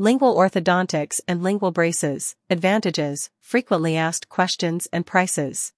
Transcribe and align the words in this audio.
Lingual 0.00 0.36
orthodontics 0.36 1.20
and 1.26 1.42
lingual 1.42 1.72
braces, 1.72 2.36
advantages, 2.48 3.30
frequently 3.40 3.96
asked 3.96 4.28
questions 4.28 4.86
and 4.92 5.04
prices. 5.04 5.72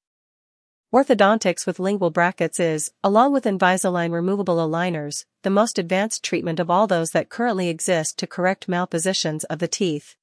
Orthodontics 0.93 1.67
with 1.67 1.79
lingual 1.79 2.11
brackets 2.11 2.61
is, 2.61 2.91
along 3.03 3.33
with 3.33 3.45
Invisalign 3.45 4.13
removable 4.13 4.57
aligners, 4.57 5.25
the 5.43 5.49
most 5.49 5.79
advanced 5.79 6.23
treatment 6.23 6.61
of 6.61 6.69
all 6.69 6.87
those 6.87 7.13
that 7.13 7.31
currently 7.31 7.71
exist 7.71 8.19
to 8.19 8.27
correct 8.27 8.69
malpositions 8.69 9.45
of 9.45 9.59
the 9.59 9.69
teeth. 9.69 10.17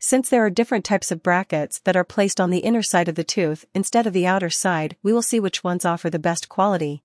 Since 0.00 0.28
there 0.28 0.44
are 0.44 0.50
different 0.50 0.84
types 0.84 1.12
of 1.12 1.22
brackets 1.22 1.78
that 1.84 1.94
are 1.94 2.02
placed 2.02 2.40
on 2.40 2.50
the 2.50 2.58
inner 2.58 2.82
side 2.82 3.08
of 3.08 3.14
the 3.14 3.22
tooth 3.22 3.66
instead 3.72 4.08
of 4.08 4.14
the 4.14 4.26
outer 4.26 4.50
side, 4.50 4.96
we 5.04 5.12
will 5.12 5.22
see 5.22 5.38
which 5.38 5.62
ones 5.62 5.84
offer 5.84 6.10
the 6.10 6.18
best 6.18 6.48
quality. 6.48 7.04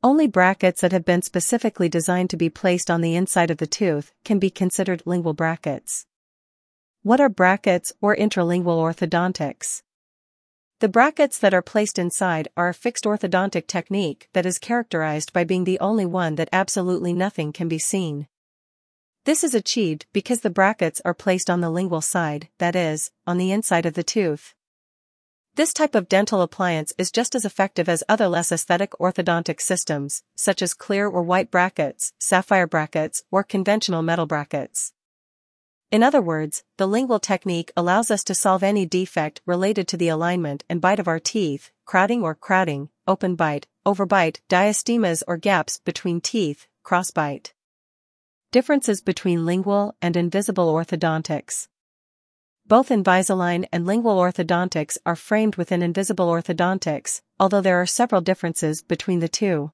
Only 0.00 0.28
brackets 0.28 0.80
that 0.82 0.92
have 0.92 1.04
been 1.04 1.22
specifically 1.22 1.88
designed 1.88 2.30
to 2.30 2.36
be 2.36 2.48
placed 2.48 2.88
on 2.88 3.00
the 3.00 3.16
inside 3.16 3.50
of 3.50 3.58
the 3.58 3.66
tooth 3.66 4.12
can 4.24 4.38
be 4.38 4.48
considered 4.48 5.02
lingual 5.04 5.34
brackets. 5.34 6.06
What 7.02 7.20
are 7.20 7.28
brackets 7.28 7.92
or 8.00 8.14
interlingual 8.14 8.78
orthodontics? 8.78 9.82
The 10.78 10.88
brackets 10.88 11.36
that 11.40 11.52
are 11.52 11.62
placed 11.62 11.98
inside 11.98 12.46
are 12.56 12.68
a 12.68 12.74
fixed 12.74 13.06
orthodontic 13.06 13.66
technique 13.66 14.28
that 14.34 14.46
is 14.46 14.58
characterized 14.58 15.32
by 15.32 15.42
being 15.42 15.64
the 15.64 15.80
only 15.80 16.06
one 16.06 16.36
that 16.36 16.48
absolutely 16.52 17.12
nothing 17.12 17.52
can 17.52 17.66
be 17.66 17.80
seen. 17.80 18.28
This 19.24 19.42
is 19.42 19.52
achieved 19.52 20.06
because 20.12 20.42
the 20.42 20.48
brackets 20.48 21.02
are 21.04 21.12
placed 21.12 21.50
on 21.50 21.60
the 21.60 21.70
lingual 21.70 22.02
side, 22.02 22.48
that 22.58 22.76
is, 22.76 23.10
on 23.26 23.36
the 23.36 23.50
inside 23.50 23.84
of 23.84 23.94
the 23.94 24.04
tooth. 24.04 24.54
This 25.58 25.72
type 25.72 25.96
of 25.96 26.08
dental 26.08 26.40
appliance 26.40 26.92
is 26.98 27.10
just 27.10 27.34
as 27.34 27.44
effective 27.44 27.88
as 27.88 28.04
other 28.08 28.28
less 28.28 28.52
aesthetic 28.52 28.92
orthodontic 29.00 29.60
systems, 29.60 30.22
such 30.36 30.62
as 30.62 30.72
clear 30.72 31.08
or 31.08 31.24
white 31.24 31.50
brackets, 31.50 32.12
sapphire 32.20 32.68
brackets, 32.68 33.24
or 33.32 33.42
conventional 33.42 34.00
metal 34.00 34.24
brackets. 34.24 34.92
In 35.90 36.04
other 36.04 36.22
words, 36.22 36.62
the 36.76 36.86
lingual 36.86 37.18
technique 37.18 37.72
allows 37.76 38.08
us 38.08 38.22
to 38.22 38.36
solve 38.36 38.62
any 38.62 38.86
defect 38.86 39.40
related 39.46 39.88
to 39.88 39.96
the 39.96 40.06
alignment 40.06 40.62
and 40.68 40.80
bite 40.80 41.00
of 41.00 41.08
our 41.08 41.18
teeth, 41.18 41.72
crowding 41.84 42.22
or 42.22 42.36
crowding, 42.36 42.90
open 43.08 43.34
bite, 43.34 43.66
overbite, 43.84 44.38
diastemas 44.48 45.24
or 45.26 45.36
gaps 45.36 45.80
between 45.84 46.20
teeth, 46.20 46.68
crossbite. 46.84 47.50
Differences 48.52 49.00
between 49.00 49.44
lingual 49.44 49.96
and 50.00 50.16
invisible 50.16 50.72
orthodontics. 50.72 51.66
Both 52.68 52.90
Invisalign 52.90 53.66
and 53.72 53.86
lingual 53.86 54.18
orthodontics 54.18 54.98
are 55.06 55.16
framed 55.16 55.56
within 55.56 55.80
invisible 55.80 56.28
orthodontics, 56.28 57.22
although 57.40 57.62
there 57.62 57.80
are 57.80 57.86
several 57.86 58.20
differences 58.20 58.82
between 58.82 59.20
the 59.20 59.28
two. 59.28 59.72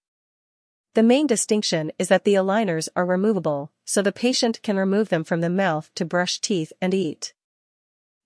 The 0.94 1.02
main 1.02 1.26
distinction 1.26 1.90
is 1.98 2.06
that 2.06 2.22
the 2.22 2.34
aligners 2.34 2.88
are 2.94 3.04
removable, 3.04 3.72
so 3.84 4.00
the 4.00 4.12
patient 4.12 4.62
can 4.62 4.76
remove 4.76 5.08
them 5.08 5.24
from 5.24 5.40
the 5.40 5.50
mouth 5.50 5.90
to 5.96 6.04
brush 6.04 6.40
teeth 6.40 6.72
and 6.80 6.94
eat. 6.94 7.34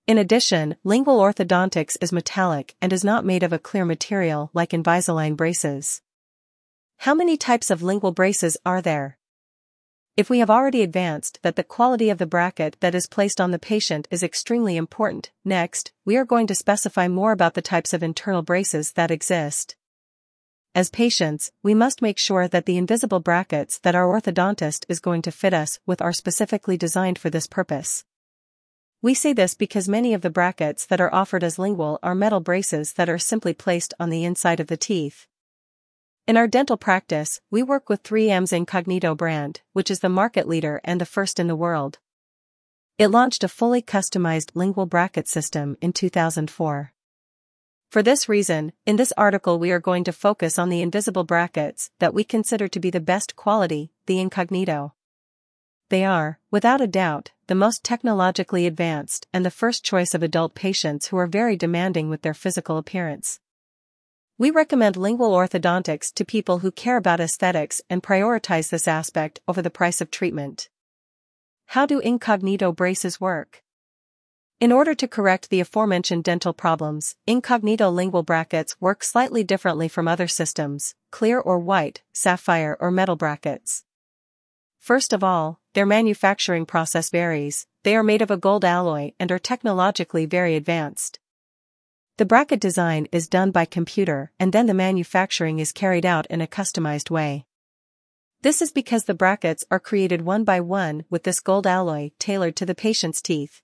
In 0.05 0.19
addition, 0.19 0.75
lingual 0.83 1.17
orthodontics 1.17 1.97
is 1.99 2.11
metallic 2.11 2.75
and 2.79 2.93
is 2.93 3.03
not 3.03 3.25
made 3.25 3.41
of 3.41 3.51
a 3.51 3.57
clear 3.57 3.85
material 3.85 4.51
like 4.53 4.69
Invisalign 4.69 5.35
braces. 5.35 6.03
How 6.97 7.15
many 7.15 7.37
types 7.37 7.71
of 7.71 7.81
lingual 7.81 8.11
braces 8.11 8.55
are 8.67 8.83
there? 8.83 9.18
If 10.19 10.29
we 10.29 10.39
have 10.39 10.49
already 10.49 10.81
advanced 10.81 11.39
that 11.43 11.55
the 11.55 11.63
quality 11.63 12.09
of 12.09 12.17
the 12.17 12.25
bracket 12.25 12.75
that 12.81 12.93
is 12.93 13.07
placed 13.07 13.39
on 13.39 13.51
the 13.51 13.57
patient 13.57 14.05
is 14.11 14.21
extremely 14.21 14.75
important, 14.75 15.31
next, 15.45 15.93
we 16.03 16.17
are 16.17 16.25
going 16.25 16.45
to 16.47 16.55
specify 16.55 17.07
more 17.07 17.31
about 17.31 17.53
the 17.53 17.61
types 17.61 17.93
of 17.93 18.03
internal 18.03 18.41
braces 18.41 18.91
that 18.97 19.11
exist. 19.11 19.77
As 20.75 20.89
patients, 20.89 21.53
we 21.63 21.73
must 21.73 22.01
make 22.01 22.19
sure 22.19 22.49
that 22.49 22.65
the 22.65 22.77
invisible 22.77 23.21
brackets 23.21 23.79
that 23.79 23.95
our 23.95 24.07
orthodontist 24.07 24.83
is 24.89 24.99
going 24.99 25.21
to 25.21 25.31
fit 25.31 25.53
us 25.53 25.79
with 25.85 26.01
are 26.01 26.11
specifically 26.11 26.75
designed 26.75 27.17
for 27.17 27.29
this 27.29 27.47
purpose. 27.47 28.03
We 29.01 29.13
say 29.13 29.31
this 29.31 29.53
because 29.53 29.87
many 29.87 30.13
of 30.13 30.19
the 30.19 30.29
brackets 30.29 30.85
that 30.87 30.99
are 30.99 31.15
offered 31.15 31.45
as 31.45 31.57
lingual 31.57 31.97
are 32.03 32.13
metal 32.13 32.41
braces 32.41 32.91
that 32.95 33.07
are 33.07 33.19
simply 33.19 33.53
placed 33.53 33.93
on 34.01 34.09
the 34.09 34.25
inside 34.25 34.59
of 34.59 34.67
the 34.67 34.75
teeth. 34.75 35.27
In 36.27 36.37
our 36.37 36.47
dental 36.47 36.77
practice, 36.77 37.41
we 37.49 37.63
work 37.63 37.89
with 37.89 38.03
3M's 38.03 38.53
Incognito 38.53 39.15
brand, 39.15 39.61
which 39.73 39.89
is 39.89 39.99
the 39.99 40.09
market 40.09 40.47
leader 40.47 40.79
and 40.83 41.01
the 41.01 41.05
first 41.05 41.39
in 41.39 41.47
the 41.47 41.55
world. 41.55 41.99
It 42.97 43.07
launched 43.07 43.43
a 43.43 43.47
fully 43.47 43.81
customized 43.81 44.51
lingual 44.55 44.85
bracket 44.85 45.27
system 45.27 45.77
in 45.81 45.93
2004. 45.93 46.93
For 47.89 48.03
this 48.03 48.29
reason, 48.29 48.73
in 48.85 48.97
this 48.97 49.11
article 49.17 49.57
we 49.57 49.71
are 49.71 49.79
going 49.79 50.03
to 50.03 50.11
focus 50.11 50.59
on 50.59 50.69
the 50.69 50.81
invisible 50.81 51.23
brackets 51.23 51.89
that 51.99 52.13
we 52.13 52.23
consider 52.23 52.67
to 52.67 52.79
be 52.79 52.91
the 52.91 52.99
best 52.99 53.35
quality, 53.35 53.91
the 54.05 54.19
Incognito. 54.19 54.93
They 55.89 56.05
are, 56.05 56.39
without 56.51 56.81
a 56.81 56.87
doubt, 56.87 57.31
the 57.47 57.55
most 57.55 57.83
technologically 57.83 58.67
advanced 58.67 59.25
and 59.33 59.43
the 59.43 59.49
first 59.49 59.83
choice 59.83 60.13
of 60.13 60.21
adult 60.21 60.53
patients 60.53 61.07
who 61.07 61.17
are 61.17 61.25
very 61.25 61.55
demanding 61.55 62.09
with 62.09 62.21
their 62.21 62.35
physical 62.35 62.77
appearance. 62.77 63.39
We 64.39 64.51
recommend 64.51 64.95
lingual 64.95 65.31
orthodontics 65.31 66.13
to 66.13 66.23
people 66.23 66.59
who 66.59 66.71
care 66.71 66.95
about 66.95 67.19
aesthetics 67.19 67.81
and 67.89 68.01
prioritize 68.01 68.69
this 68.69 68.87
aspect 68.87 69.41
over 69.49 69.61
the 69.61 69.69
price 69.69 69.99
of 69.99 70.09
treatment. 70.09 70.69
How 71.65 71.85
do 71.85 71.99
incognito 71.99 72.71
braces 72.71 73.19
work? 73.19 73.63
In 74.61 74.71
order 74.71 74.95
to 74.95 75.09
correct 75.09 75.49
the 75.49 75.59
aforementioned 75.59 76.23
dental 76.23 76.53
problems, 76.53 77.17
incognito 77.27 77.89
lingual 77.89 78.23
brackets 78.23 78.79
work 78.79 79.03
slightly 79.03 79.43
differently 79.43 79.89
from 79.89 80.07
other 80.07 80.29
systems, 80.29 80.95
clear 81.11 81.37
or 81.37 81.59
white, 81.59 82.01
sapphire 82.13 82.77
or 82.79 82.91
metal 82.91 83.17
brackets. 83.17 83.83
First 84.77 85.11
of 85.11 85.21
all, 85.21 85.59
their 85.73 85.85
manufacturing 85.85 86.65
process 86.65 87.09
varies, 87.09 87.67
they 87.83 87.93
are 87.93 88.03
made 88.03 88.21
of 88.21 88.31
a 88.31 88.37
gold 88.37 88.63
alloy 88.63 89.11
and 89.19 89.33
are 89.33 89.37
technologically 89.37 90.25
very 90.25 90.55
advanced. 90.55 91.19
The 92.19 92.25
bracket 92.25 92.59
design 92.59 93.07
is 93.13 93.29
done 93.29 93.51
by 93.51 93.63
computer 93.63 94.33
and 94.41 94.51
then 94.51 94.65
the 94.65 94.73
manufacturing 94.73 95.59
is 95.59 95.71
carried 95.71 96.05
out 96.05 96.25
in 96.25 96.41
a 96.41 96.47
customized 96.47 97.09
way. 97.09 97.45
This 98.41 98.61
is 98.61 98.73
because 98.73 99.05
the 99.05 99.13
brackets 99.13 99.63
are 99.71 99.79
created 99.79 100.23
one 100.23 100.43
by 100.43 100.59
one 100.59 101.05
with 101.09 101.23
this 101.23 101.39
gold 101.39 101.65
alloy 101.65 102.11
tailored 102.19 102.57
to 102.57 102.65
the 102.65 102.75
patient's 102.75 103.21
teeth. 103.21 103.61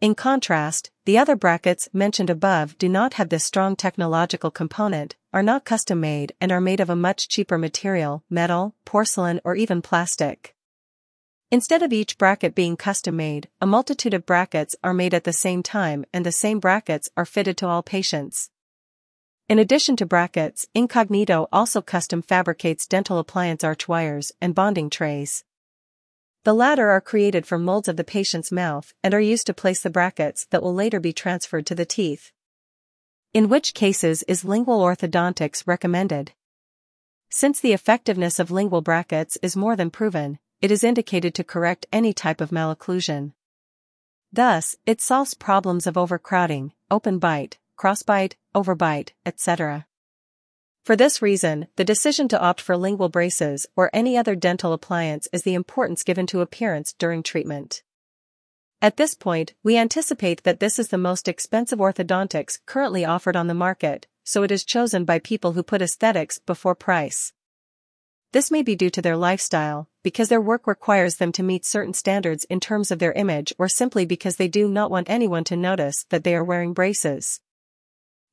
In 0.00 0.14
contrast, 0.14 0.92
the 1.04 1.18
other 1.18 1.34
brackets 1.34 1.88
mentioned 1.92 2.30
above 2.30 2.78
do 2.78 2.88
not 2.88 3.14
have 3.14 3.28
this 3.28 3.42
strong 3.42 3.74
technological 3.74 4.52
component, 4.52 5.16
are 5.32 5.42
not 5.42 5.64
custom 5.64 5.98
made 5.98 6.34
and 6.40 6.52
are 6.52 6.60
made 6.60 6.78
of 6.78 6.90
a 6.90 6.94
much 6.94 7.26
cheaper 7.26 7.58
material, 7.58 8.22
metal, 8.30 8.76
porcelain 8.84 9.40
or 9.42 9.56
even 9.56 9.82
plastic. 9.82 10.54
Instead 11.50 11.82
of 11.82 11.94
each 11.94 12.18
bracket 12.18 12.54
being 12.54 12.76
custom 12.76 13.16
made, 13.16 13.48
a 13.58 13.66
multitude 13.66 14.12
of 14.12 14.26
brackets 14.26 14.76
are 14.84 14.92
made 14.92 15.14
at 15.14 15.24
the 15.24 15.32
same 15.32 15.62
time 15.62 16.04
and 16.12 16.26
the 16.26 16.32
same 16.32 16.60
brackets 16.60 17.08
are 17.16 17.24
fitted 17.24 17.56
to 17.56 17.66
all 17.66 17.82
patients. 17.82 18.50
In 19.48 19.58
addition 19.58 19.96
to 19.96 20.04
brackets, 20.04 20.66
Incognito 20.74 21.48
also 21.50 21.80
custom 21.80 22.20
fabricates 22.20 22.86
dental 22.86 23.18
appliance 23.18 23.64
arch 23.64 23.88
wires 23.88 24.30
and 24.42 24.54
bonding 24.54 24.90
trays. 24.90 25.42
The 26.44 26.52
latter 26.52 26.90
are 26.90 27.00
created 27.00 27.46
from 27.46 27.64
molds 27.64 27.88
of 27.88 27.96
the 27.96 28.04
patient's 28.04 28.52
mouth 28.52 28.92
and 29.02 29.14
are 29.14 29.20
used 29.20 29.46
to 29.46 29.54
place 29.54 29.80
the 29.80 29.88
brackets 29.88 30.46
that 30.50 30.62
will 30.62 30.74
later 30.74 31.00
be 31.00 31.14
transferred 31.14 31.64
to 31.66 31.74
the 31.74 31.86
teeth. 31.86 32.30
In 33.32 33.48
which 33.48 33.72
cases 33.72 34.22
is 34.24 34.44
lingual 34.44 34.80
orthodontics 34.80 35.66
recommended? 35.66 36.32
Since 37.30 37.60
the 37.60 37.72
effectiveness 37.72 38.38
of 38.38 38.50
lingual 38.50 38.82
brackets 38.82 39.38
is 39.42 39.56
more 39.56 39.76
than 39.76 39.90
proven, 39.90 40.38
it 40.60 40.70
is 40.70 40.84
indicated 40.84 41.34
to 41.34 41.44
correct 41.44 41.86
any 41.92 42.12
type 42.12 42.40
of 42.40 42.50
malocclusion. 42.50 43.32
Thus, 44.32 44.76
it 44.86 45.00
solves 45.00 45.34
problems 45.34 45.86
of 45.86 45.96
overcrowding, 45.96 46.72
open 46.90 47.18
bite, 47.18 47.58
crossbite, 47.78 48.34
overbite, 48.54 49.10
etc. 49.24 49.86
For 50.84 50.96
this 50.96 51.22
reason, 51.22 51.68
the 51.76 51.84
decision 51.84 52.28
to 52.28 52.40
opt 52.40 52.60
for 52.60 52.76
lingual 52.76 53.08
braces 53.08 53.66
or 53.76 53.90
any 53.92 54.16
other 54.16 54.34
dental 54.34 54.72
appliance 54.72 55.28
is 55.32 55.42
the 55.42 55.54
importance 55.54 56.02
given 56.02 56.26
to 56.28 56.40
appearance 56.40 56.92
during 56.94 57.22
treatment. 57.22 57.82
At 58.80 58.96
this 58.96 59.14
point, 59.14 59.54
we 59.62 59.76
anticipate 59.76 60.44
that 60.44 60.60
this 60.60 60.78
is 60.78 60.88
the 60.88 60.98
most 60.98 61.28
expensive 61.28 61.78
orthodontics 61.78 62.58
currently 62.64 63.04
offered 63.04 63.36
on 63.36 63.48
the 63.48 63.54
market, 63.54 64.06
so 64.24 64.42
it 64.42 64.50
is 64.50 64.64
chosen 64.64 65.04
by 65.04 65.18
people 65.18 65.52
who 65.52 65.62
put 65.62 65.82
aesthetics 65.82 66.38
before 66.38 66.74
price. 66.74 67.32
This 68.32 68.50
may 68.50 68.62
be 68.62 68.76
due 68.76 68.90
to 68.90 69.02
their 69.02 69.16
lifestyle, 69.16 69.88
because 70.02 70.28
their 70.28 70.40
work 70.40 70.66
requires 70.66 71.16
them 71.16 71.32
to 71.32 71.42
meet 71.42 71.66
certain 71.66 71.94
standards 71.94 72.44
in 72.44 72.60
terms 72.60 72.90
of 72.90 72.98
their 72.98 73.12
image 73.12 73.52
or 73.58 73.68
simply 73.68 74.06
because 74.06 74.36
they 74.36 74.48
do 74.48 74.68
not 74.68 74.90
want 74.90 75.10
anyone 75.10 75.44
to 75.44 75.56
notice 75.56 76.04
that 76.10 76.24
they 76.24 76.34
are 76.34 76.44
wearing 76.44 76.72
braces. 76.72 77.40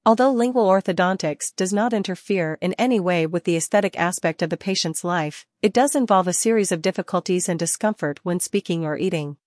Although 0.07 0.31
lingual 0.31 0.67
orthodontics 0.67 1.55
does 1.55 1.73
not 1.73 1.91
interfere 1.91 2.59
in 2.61 2.73
any 2.73 2.99
way 2.99 3.25
with 3.25 3.43
the 3.43 3.55
aesthetic 3.55 3.97
aspect 3.97 4.43
of 4.43 4.51
the 4.51 4.57
patient's 4.57 5.03
life, 5.03 5.47
it 5.63 5.73
does 5.73 5.95
involve 5.95 6.27
a 6.27 6.33
series 6.33 6.71
of 6.71 6.83
difficulties 6.83 7.49
and 7.49 7.57
discomfort 7.57 8.19
when 8.21 8.39
speaking 8.39 8.85
or 8.85 8.99
eating. 8.99 9.37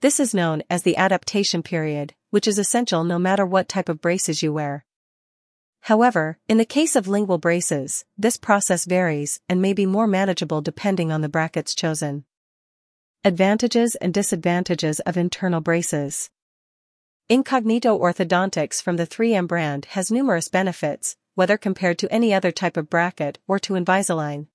This 0.00 0.20
is 0.20 0.32
known 0.32 0.62
as 0.70 0.84
the 0.84 0.96
adaptation 0.96 1.62
period, 1.62 2.14
which 2.30 2.48
is 2.48 2.58
essential 2.58 3.04
no 3.04 3.18
matter 3.18 3.44
what 3.44 3.68
type 3.68 3.90
of 3.90 4.00
braces 4.00 4.42
you 4.42 4.54
wear. 4.54 4.86
However, 5.82 6.38
in 6.48 6.58
the 6.58 6.64
case 6.64 6.96
of 6.96 7.08
lingual 7.08 7.38
braces, 7.38 8.04
this 8.16 8.36
process 8.36 8.84
varies 8.84 9.40
and 9.48 9.62
may 9.62 9.72
be 9.72 9.86
more 9.86 10.06
manageable 10.06 10.60
depending 10.60 11.10
on 11.10 11.20
the 11.20 11.28
brackets 11.28 11.74
chosen. 11.74 12.24
Advantages 13.24 13.94
and 13.96 14.12
disadvantages 14.12 15.00
of 15.00 15.16
internal 15.16 15.60
braces. 15.60 16.30
Incognito 17.28 17.98
orthodontics 17.98 18.82
from 18.82 18.96
the 18.96 19.06
3M 19.06 19.46
brand 19.46 19.86
has 19.86 20.10
numerous 20.10 20.48
benefits, 20.48 21.16
whether 21.34 21.56
compared 21.56 21.98
to 21.98 22.12
any 22.12 22.32
other 22.32 22.50
type 22.50 22.76
of 22.76 22.88
bracket 22.90 23.38
or 23.46 23.58
to 23.58 23.74
Invisalign. 23.74 24.46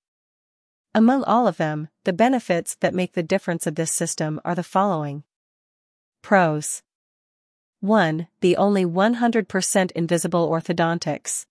Among 0.94 1.24
all 1.24 1.48
of 1.48 1.56
them, 1.56 1.88
the 2.04 2.12
benefits 2.12 2.76
that 2.76 2.94
make 2.94 3.14
the 3.14 3.22
difference 3.22 3.66
of 3.66 3.74
this 3.74 3.92
system 3.92 4.40
are 4.44 4.54
the 4.54 4.62
following. 4.62 5.24
Pros 6.22 6.82
1. 7.84 8.28
The 8.40 8.56
only 8.56 8.86
100% 8.86 9.90
invisible 9.90 10.48
orthodontics. 10.48 11.44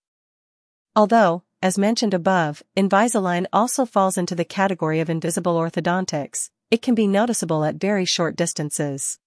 Although, 0.95 1.43
as 1.61 1.77
mentioned 1.77 2.15
above, 2.15 2.63
Invisalign 2.75 3.45
also 3.53 3.85
falls 3.85 4.17
into 4.17 4.33
the 4.33 4.43
category 4.43 4.99
of 4.99 5.11
invisible 5.11 5.55
orthodontics, 5.55 6.49
it 6.71 6.81
can 6.81 6.95
be 6.95 7.05
noticeable 7.05 7.63
at 7.63 7.75
very 7.75 8.03
short 8.03 8.35
distances. 8.35 9.19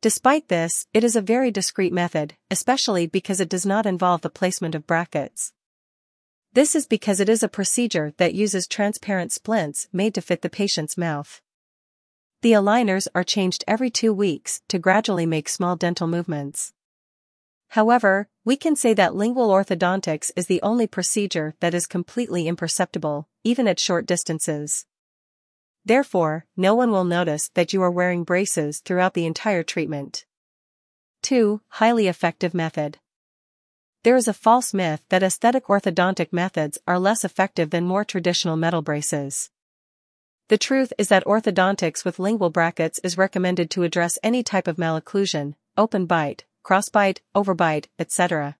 Despite 0.00 0.48
this, 0.48 0.88
it 0.92 1.04
is 1.04 1.14
a 1.14 1.22
very 1.22 1.52
discreet 1.52 1.92
method, 1.92 2.34
especially 2.50 3.06
because 3.06 3.40
it 3.40 3.48
does 3.48 3.64
not 3.64 3.86
involve 3.86 4.22
the 4.22 4.28
placement 4.28 4.74
of 4.74 4.88
brackets. 4.88 5.52
This 6.52 6.74
is 6.74 6.88
because 6.88 7.20
it 7.20 7.28
is 7.28 7.44
a 7.44 7.48
procedure 7.48 8.12
that 8.16 8.34
uses 8.34 8.66
transparent 8.66 9.30
splints 9.30 9.86
made 9.92 10.14
to 10.16 10.20
fit 10.20 10.42
the 10.42 10.50
patient's 10.50 10.98
mouth. 10.98 11.40
The 12.40 12.52
aligners 12.52 13.08
are 13.16 13.24
changed 13.24 13.64
every 13.66 13.90
two 13.90 14.12
weeks 14.12 14.62
to 14.68 14.78
gradually 14.78 15.26
make 15.26 15.48
small 15.48 15.74
dental 15.74 16.06
movements. 16.06 16.72
However, 17.70 18.28
we 18.44 18.56
can 18.56 18.76
say 18.76 18.94
that 18.94 19.16
lingual 19.16 19.48
orthodontics 19.48 20.30
is 20.36 20.46
the 20.46 20.62
only 20.62 20.86
procedure 20.86 21.54
that 21.58 21.74
is 21.74 21.86
completely 21.86 22.46
imperceptible, 22.46 23.28
even 23.42 23.66
at 23.66 23.80
short 23.80 24.06
distances. 24.06 24.86
Therefore, 25.84 26.46
no 26.56 26.76
one 26.76 26.92
will 26.92 27.02
notice 27.04 27.50
that 27.54 27.72
you 27.72 27.82
are 27.82 27.90
wearing 27.90 28.22
braces 28.22 28.78
throughout 28.80 29.14
the 29.14 29.26
entire 29.26 29.64
treatment. 29.64 30.24
2. 31.22 31.60
Highly 31.70 32.06
effective 32.06 32.54
method. 32.54 32.98
There 34.04 34.16
is 34.16 34.28
a 34.28 34.32
false 34.32 34.72
myth 34.72 35.02
that 35.08 35.24
aesthetic 35.24 35.66
orthodontic 35.66 36.32
methods 36.32 36.78
are 36.86 37.00
less 37.00 37.24
effective 37.24 37.70
than 37.70 37.84
more 37.84 38.04
traditional 38.04 38.56
metal 38.56 38.80
braces. 38.80 39.50
The 40.48 40.56
truth 40.56 40.94
is 40.96 41.08
that 41.08 41.26
orthodontics 41.26 42.06
with 42.06 42.18
lingual 42.18 42.48
brackets 42.48 42.98
is 43.04 43.18
recommended 43.18 43.70
to 43.70 43.82
address 43.82 44.18
any 44.22 44.42
type 44.42 44.66
of 44.66 44.76
malocclusion, 44.76 45.54
open 45.76 46.06
bite, 46.06 46.46
crossbite, 46.64 47.18
overbite, 47.34 47.88
etc. 47.98 48.56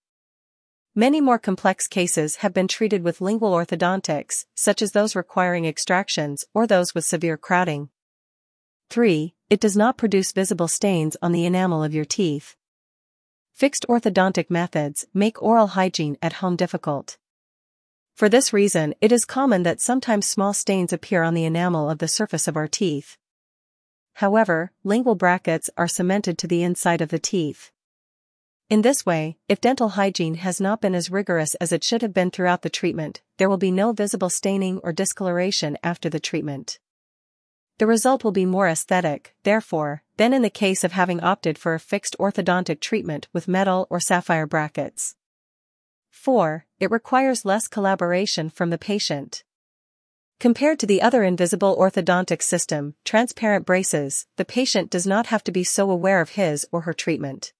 Many 0.94 1.23
more 1.23 1.38
complex 1.38 1.87
cases 1.87 2.37
have 2.37 2.52
been 2.52 2.69
treated 2.69 3.02
with 3.02 3.23
lingual 3.23 3.52
orthodontics, 3.52 4.44
such 4.55 4.82
as 4.82 4.93
those 4.93 5.17
requiring 5.17 5.64
extractions 5.64 6.44
or 6.52 6.67
those 6.67 6.94
with 6.94 7.06
severe 7.06 7.38
crowding. 7.38 7.88
3. 8.90 9.35
It 9.49 9.61
does 9.61 9.76
not 9.76 9.96
produce 9.96 10.32
visible 10.32 10.69
stains 10.69 11.17
on 11.23 11.32
the 11.32 11.46
enamel 11.46 11.82
of 11.82 11.94
your 11.94 12.05
teeth. 12.05 12.55
Fixed 13.55 13.87
orthodontic 13.88 14.50
methods 14.50 15.06
make 15.14 15.43
oral 15.43 15.69
hygiene 15.69 16.19
at 16.20 16.35
home 16.35 16.56
difficult. 16.56 17.17
For 18.19 18.29
this 18.29 18.53
reason, 18.53 18.97
it 19.00 19.12
is 19.12 19.25
common 19.25 19.62
that 19.62 19.81
sometimes 19.81 20.26
small 20.26 20.53
stains 20.53 20.93
appear 20.93 21.23
on 21.23 21.35
the 21.35 21.44
enamel 21.44 21.88
of 21.88 21.99
the 21.99 22.09
surface 22.09 22.49
of 22.49 22.56
our 22.56 22.67
teeth. 22.67 23.17
However, 24.15 24.73
lingual 24.82 25.15
brackets 25.15 25.70
are 25.76 25.87
cemented 25.87 26.37
to 26.38 26.49
the 26.49 26.65
inside 26.65 27.00
of 27.00 27.11
the 27.11 27.20
teeth. 27.20 27.70
In 28.69 28.82
this 28.82 29.06
way, 29.06 29.37
if 29.49 29.61
dental 29.61 29.91
hygiene 29.91 30.35
has 30.35 30.61
not 30.61 30.81
been 30.81 30.97
as 30.97 31.12
rigorous 31.12 31.55
as 31.61 31.70
it 31.70 31.85
should 31.85 32.03
have 32.03 32.12
been 32.12 32.32
throughout 32.32 32.62
the 32.62 32.69
treatment, 32.69 33.23
there 33.37 33.49
will 33.49 33.56
be 33.56 33.70
no 33.70 33.93
visible 33.93 34.31
staining 34.31 34.81
or 34.82 34.93
discoloration 34.93 35.79
after 35.85 36.11
the 36.11 36.19
treatment. 36.19 36.81
The 37.79 37.87
result 37.87 38.25
will 38.25 38.32
be 38.32 38.44
more 38.44 38.67
aesthetic, 38.67 39.37
therefore, 39.44 40.03
than 40.17 40.32
in 40.32 40.43
the 40.43 40.50
case 40.50 40.82
of 40.82 40.91
having 40.91 41.21
opted 41.21 41.56
for 41.56 41.73
a 41.73 41.79
fixed 41.79 42.17
orthodontic 42.19 42.81
treatment 42.81 43.29
with 43.32 43.47
metal 43.47 43.87
or 43.91 44.00
sapphire 44.00 44.49
brackets. 44.49 45.14
4. 46.19 46.67
It 46.81 46.91
requires 46.91 47.44
less 47.44 47.69
collaboration 47.69 48.50
from 48.50 48.70
the 48.70 48.76
patient. 48.76 49.44
Compared 50.41 50.81
to 50.81 50.87
the 50.87 51.00
other 51.00 51.23
invisible 51.23 51.76
orthodontic 51.76 52.43
system, 52.43 52.97
transparent 53.05 53.65
braces, 53.65 54.26
the 54.37 54.44
patient 54.44 54.91
does 54.91 55.06
not 55.06 55.26
have 55.26 55.44
to 55.44 55.53
be 55.53 55.62
so 55.62 55.88
aware 55.91 56.20
of 56.20 56.31
his 56.31 56.67
or 56.73 56.82
her 56.82 56.93
treatment. 56.93 57.53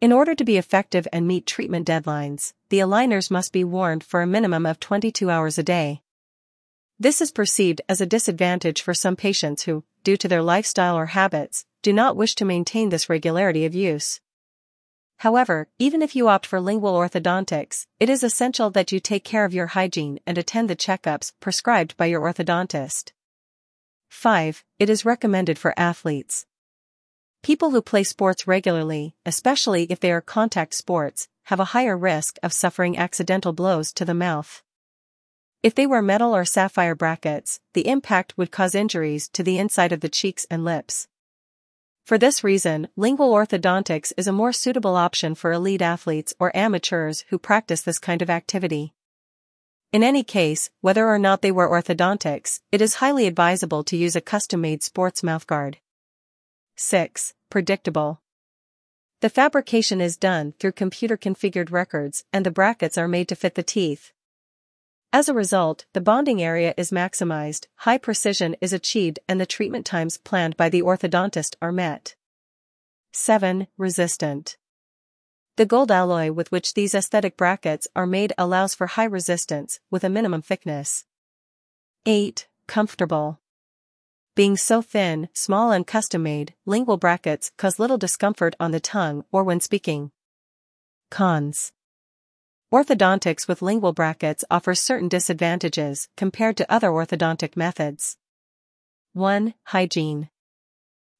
In 0.00 0.12
order 0.12 0.34
to 0.34 0.46
be 0.46 0.56
effective 0.56 1.06
and 1.12 1.26
meet 1.26 1.46
treatment 1.46 1.86
deadlines, 1.86 2.54
the 2.70 2.78
aligners 2.78 3.30
must 3.30 3.52
be 3.52 3.64
worn 3.64 4.00
for 4.00 4.22
a 4.22 4.26
minimum 4.26 4.64
of 4.64 4.80
22 4.80 5.28
hours 5.28 5.58
a 5.58 5.62
day. 5.62 6.00
This 6.98 7.20
is 7.20 7.30
perceived 7.30 7.82
as 7.86 8.00
a 8.00 8.06
disadvantage 8.06 8.80
for 8.80 8.94
some 8.94 9.14
patients 9.14 9.64
who, 9.64 9.84
due 10.04 10.16
to 10.16 10.26
their 10.26 10.42
lifestyle 10.42 10.96
or 10.96 11.06
habits, 11.06 11.66
do 11.82 11.92
not 11.92 12.16
wish 12.16 12.34
to 12.36 12.46
maintain 12.46 12.88
this 12.88 13.10
regularity 13.10 13.66
of 13.66 13.74
use. 13.74 14.20
However, 15.18 15.68
even 15.80 16.00
if 16.00 16.14
you 16.14 16.28
opt 16.28 16.46
for 16.46 16.60
lingual 16.60 16.94
orthodontics, 16.94 17.86
it 17.98 18.08
is 18.08 18.22
essential 18.22 18.70
that 18.70 18.92
you 18.92 19.00
take 19.00 19.24
care 19.24 19.44
of 19.44 19.52
your 19.52 19.68
hygiene 19.68 20.20
and 20.26 20.38
attend 20.38 20.70
the 20.70 20.76
checkups 20.76 21.32
prescribed 21.40 21.96
by 21.96 22.06
your 22.06 22.20
orthodontist. 22.20 23.10
5. 24.08 24.64
It 24.78 24.88
is 24.88 25.04
recommended 25.04 25.58
for 25.58 25.74
athletes. 25.76 26.46
People 27.42 27.70
who 27.70 27.82
play 27.82 28.04
sports 28.04 28.46
regularly, 28.46 29.16
especially 29.26 29.84
if 29.90 29.98
they 29.98 30.12
are 30.12 30.20
contact 30.20 30.74
sports, 30.74 31.28
have 31.44 31.58
a 31.58 31.72
higher 31.76 31.96
risk 31.96 32.36
of 32.42 32.52
suffering 32.52 32.96
accidental 32.96 33.52
blows 33.52 33.92
to 33.94 34.04
the 34.04 34.14
mouth. 34.14 34.62
If 35.64 35.74
they 35.74 35.86
wear 35.86 36.02
metal 36.02 36.34
or 36.34 36.44
sapphire 36.44 36.94
brackets, 36.94 37.58
the 37.74 37.88
impact 37.88 38.38
would 38.38 38.52
cause 38.52 38.76
injuries 38.76 39.28
to 39.30 39.42
the 39.42 39.58
inside 39.58 39.90
of 39.90 40.00
the 40.00 40.08
cheeks 40.08 40.46
and 40.48 40.64
lips. 40.64 41.08
For 42.08 42.16
this 42.16 42.42
reason, 42.42 42.88
lingual 42.96 43.34
orthodontics 43.34 44.14
is 44.16 44.26
a 44.26 44.32
more 44.32 44.50
suitable 44.50 44.96
option 44.96 45.34
for 45.34 45.52
elite 45.52 45.82
athletes 45.82 46.32
or 46.40 46.56
amateurs 46.56 47.26
who 47.28 47.38
practice 47.38 47.82
this 47.82 47.98
kind 47.98 48.22
of 48.22 48.30
activity. 48.30 48.94
In 49.92 50.02
any 50.02 50.24
case, 50.24 50.70
whether 50.80 51.06
or 51.06 51.18
not 51.18 51.42
they 51.42 51.52
wear 51.52 51.68
orthodontics, 51.68 52.60
it 52.72 52.80
is 52.80 52.94
highly 52.94 53.26
advisable 53.26 53.84
to 53.84 53.94
use 53.94 54.16
a 54.16 54.22
custom-made 54.22 54.82
sports 54.82 55.20
mouthguard. 55.20 55.74
6. 56.76 57.34
Predictable. 57.50 58.22
The 59.20 59.28
fabrication 59.28 60.00
is 60.00 60.16
done 60.16 60.54
through 60.58 60.72
computer-configured 60.72 61.70
records 61.70 62.24
and 62.32 62.46
the 62.46 62.50
brackets 62.50 62.96
are 62.96 63.06
made 63.06 63.28
to 63.28 63.36
fit 63.36 63.54
the 63.54 63.62
teeth. 63.62 64.12
As 65.10 65.26
a 65.26 65.34
result, 65.34 65.86
the 65.94 66.02
bonding 66.02 66.42
area 66.42 66.74
is 66.76 66.90
maximized, 66.90 67.66
high 67.76 67.96
precision 67.96 68.54
is 68.60 68.74
achieved 68.74 69.18
and 69.26 69.40
the 69.40 69.46
treatment 69.46 69.86
times 69.86 70.18
planned 70.18 70.56
by 70.58 70.68
the 70.68 70.82
orthodontist 70.82 71.54
are 71.62 71.72
met. 71.72 72.14
7. 73.12 73.68
Resistant. 73.78 74.58
The 75.56 75.64
gold 75.64 75.90
alloy 75.90 76.30
with 76.30 76.52
which 76.52 76.74
these 76.74 76.94
aesthetic 76.94 77.38
brackets 77.38 77.88
are 77.96 78.06
made 78.06 78.34
allows 78.36 78.74
for 78.74 78.86
high 78.86 79.04
resistance 79.04 79.80
with 79.90 80.04
a 80.04 80.10
minimum 80.10 80.42
thickness. 80.42 81.06
8. 82.04 82.46
Comfortable. 82.66 83.40
Being 84.36 84.58
so 84.58 84.82
thin, 84.82 85.30
small 85.32 85.72
and 85.72 85.86
custom-made, 85.86 86.54
lingual 86.66 86.98
brackets 86.98 87.50
cause 87.56 87.78
little 87.78 87.98
discomfort 87.98 88.54
on 88.60 88.72
the 88.72 88.78
tongue 88.78 89.24
or 89.32 89.42
when 89.42 89.60
speaking. 89.60 90.12
Cons. 91.10 91.72
Orthodontics 92.70 93.48
with 93.48 93.62
lingual 93.62 93.94
brackets 93.94 94.44
offers 94.50 94.78
certain 94.78 95.08
disadvantages 95.08 96.10
compared 96.18 96.54
to 96.58 96.70
other 96.70 96.90
orthodontic 96.90 97.56
methods. 97.56 98.18
1. 99.14 99.54
Hygiene. 99.68 100.28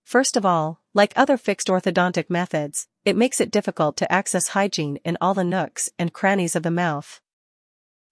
First 0.05 0.37
of 0.37 0.45
all, 0.45 0.83
like 0.93 1.15
other 1.17 1.39
fixed 1.39 1.69
orthodontic 1.69 2.29
methods, 2.29 2.89
it 3.07 3.17
makes 3.17 3.41
it 3.41 3.51
difficult 3.51 3.97
to 3.97 4.13
access 4.13 4.49
hygiene 4.49 4.99
in 5.07 5.17
all 5.23 5.33
the 5.33 5.43
nooks 5.43 5.89
and 5.99 6.13
crannies 6.13 6.55
of 6.55 6.65
the 6.65 6.71
mouth. 6.71 7.23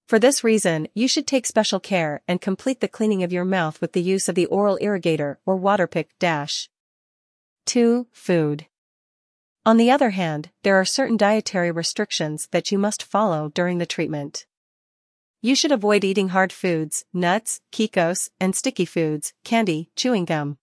For 0.09 0.19
this 0.19 0.43
reason, 0.43 0.89
you 0.95 1.07
should 1.07 1.27
take 1.27 1.45
special 1.45 1.79
care 1.79 2.23
and 2.27 2.41
complete 2.41 2.81
the 2.81 2.89
cleaning 2.89 3.23
of 3.23 3.35
your 3.35 3.45
mouth 3.45 3.83
with 3.83 3.93
the 3.93 4.01
use 4.01 4.31
of 4.31 4.35
the 4.35 4.47
oral 4.47 4.79
irrigator 4.81 5.37
or 5.45 5.61
Waterpik 5.61 6.07
dash. 6.19 6.71
2. 7.67 8.07
Food. 8.13 8.67
On 9.67 9.79
the 9.79 9.91
other 9.91 10.11
hand, 10.11 10.51
there 10.63 10.77
are 10.77 10.85
certain 10.85 11.17
dietary 11.17 11.73
restrictions 11.73 12.47
that 12.53 12.71
you 12.71 12.79
must 12.79 13.03
follow 13.03 13.51
during 13.53 13.79
the 13.79 13.85
treatment. 13.85 14.47
You 15.43 15.57
should 15.57 15.73
avoid 15.73 16.05
eating 16.05 16.29
hard 16.29 16.53
foods, 16.53 17.05
nuts, 17.13 17.61
Kikos, 17.73 18.31
and 18.39 18.55
sticky 18.55 18.85
foods, 18.85 19.35
candy, 19.43 19.91
chewing 19.97 20.25
gum. 20.25 20.59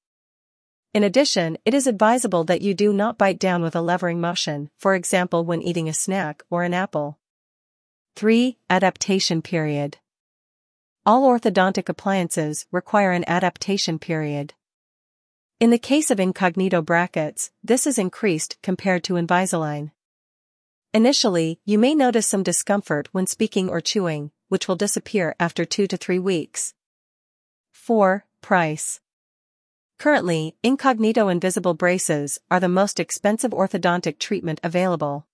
In 0.94 1.04
addition, 1.04 1.58
it 1.66 1.74
is 1.74 1.86
advisable 1.86 2.46
that 2.46 2.62
you 2.62 2.74
do 2.74 2.94
not 2.94 3.18
bite 3.18 3.40
down 3.40 3.62
with 3.62 3.76
a 3.76 3.82
levering 3.82 4.22
motion, 4.22 4.70
for 4.78 4.96
example 4.96 5.44
when 5.44 5.62
eating 5.62 5.90
a 5.90 5.94
snack 5.94 6.42
or 6.50 6.64
an 6.64 6.74
apple. 6.74 7.20
3. 8.16 8.58
Adaptation 8.70 9.42
period. 9.42 9.98
All 11.06 11.28
orthodontic 11.28 11.90
appliances 11.90 12.68
require 12.72 13.12
an 13.12 13.26
adaptation 13.28 14.00
period. 14.00 14.54
In 15.64 15.70
the 15.70 15.80
case 15.80 16.12
of 16.12 16.20
incognito 16.20 16.82
brackets, 16.82 17.50
this 17.64 17.88
is 17.88 17.98
increased 17.98 18.58
compared 18.62 19.02
to 19.06 19.14
Invisalign. 19.14 19.92
Initially, 20.94 21.62
you 21.64 21.80
may 21.80 21.96
notice 21.96 22.28
some 22.28 22.44
discomfort 22.44 23.08
when 23.14 23.28
speaking 23.28 23.70
or 23.70 23.80
chewing, 23.80 24.32
which 24.50 24.68
will 24.68 24.76
disappear 24.76 25.38
after 25.40 25.64
2 25.64 25.88
to 25.88 25.96
3 25.96 26.20
weeks. 26.20 26.74
4. 27.72 28.26
Price. 28.42 29.00
Currently, 30.00 30.58
incognito 30.64 31.30
invisible 31.30 31.76
braces 31.76 32.42
are 32.52 32.60
the 32.60 32.68
most 32.68 33.00
expensive 33.00 33.52
orthodontic 33.52 34.20
treatment 34.20 34.60
available. 34.66 35.28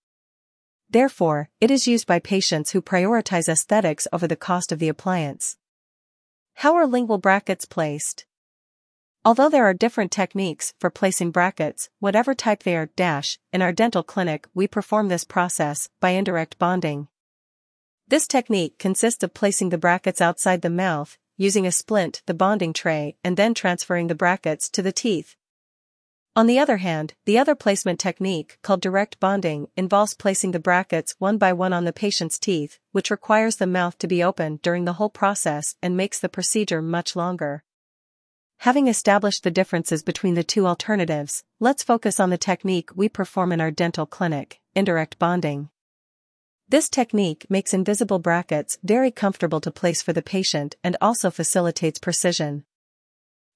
Therefore, 0.92 1.50
it 1.60 1.72
is 1.72 1.88
used 1.88 2.06
by 2.06 2.20
patients 2.20 2.70
who 2.70 2.84
prioritize 2.84 3.50
aesthetics 3.50 4.08
over 4.14 4.28
the 4.28 4.36
cost 4.36 4.72
of 4.72 4.78
the 4.78 4.90
appliance. 4.90 5.58
How 6.54 6.76
are 6.76 6.86
lingual 6.86 7.18
brackets 7.18 7.66
placed? 7.66 8.28
Although 9.26 9.50
there 9.50 9.66
are 9.66 9.74
different 9.74 10.12
techniques 10.12 10.74
for 10.80 10.90
placing 10.90 11.32
brackets, 11.32 11.90
whatever 12.00 12.34
type 12.34 12.64
they 12.64 12.78
are, 12.78 12.90
dash, 12.96 13.38
in 13.52 13.62
our 13.62 13.74
dental 13.74 14.02
clinic 14.02 14.48
we 14.54 14.66
perform 14.66 15.10
this 15.10 15.26
process 15.26 15.90
by 16.00 16.12
indirect 16.12 16.58
bonding. 16.58 17.10
This 18.08 18.28
technique 18.28 18.80
consists 18.80 19.22
of 19.22 19.34
placing 19.34 19.70
the 19.70 19.78
brackets 19.78 20.22
outside 20.22 20.62
the 20.62 20.70
mouth, 20.70 21.18
using 21.38 21.68
a 21.68 21.72
splint, 21.72 22.22
the 22.28 22.34
bonding 22.34 22.72
tray, 22.72 23.18
and 23.22 23.36
then 23.36 23.54
transferring 23.54 24.08
the 24.08 24.16
brackets 24.16 24.70
to 24.70 24.82
the 24.82 24.94
teeth. 24.94 25.36
On 26.34 26.48
the 26.48 26.58
other 26.58 26.78
hand, 26.78 27.14
the 27.26 27.38
other 27.38 27.56
placement 27.56 28.00
technique, 28.00 28.58
called 28.62 28.82
direct 28.82 29.20
bonding, 29.20 29.68
involves 29.76 30.14
placing 30.14 30.52
the 30.52 30.60
brackets 30.60 31.16
one 31.20 31.38
by 31.38 31.52
one 31.52 31.74
on 31.74 31.84
the 31.84 31.92
patient's 31.92 32.40
teeth, 32.40 32.80
which 32.94 33.12
requires 33.12 33.58
the 33.58 33.68
mouth 33.68 33.98
to 33.98 34.08
be 34.08 34.24
open 34.24 34.62
during 34.64 34.86
the 34.86 34.94
whole 34.94 35.10
process 35.10 35.76
and 35.82 35.98
makes 35.98 36.20
the 36.20 36.30
procedure 36.30 36.82
much 36.82 37.18
longer. 37.18 37.66
Having 38.63 38.88
established 38.88 39.44
the 39.44 39.51
differences 39.51 40.04
between 40.04 40.34
the 40.34 40.44
two 40.44 40.68
alternatives, 40.68 41.46
let's 41.62 41.82
focus 41.82 42.20
on 42.20 42.30
the 42.30 42.38
technique 42.38 42.89
we 42.94 43.08
perform 43.08 43.54
in 43.54 43.62
our 43.62 43.72
dental 43.72 44.06
clinic, 44.06 44.60
indirect 44.75 45.18
bonding. 45.18 45.70
This 46.68 46.89
technique 46.89 47.46
makes 47.50 47.74
invisible 47.74 48.20
brackets 48.20 48.78
very 48.84 49.12
comfortable 49.12 49.62
to 49.62 49.72
place 49.72 50.01
for 50.01 50.12
the 50.12 50.22
patient 50.22 50.75
and 50.84 50.98
also 51.00 51.32
facilitates 51.32 52.00
precision. 52.00 52.66